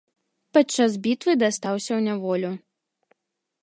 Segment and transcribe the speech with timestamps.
[0.57, 2.51] Падчас бітвы дастаўся ў няволю.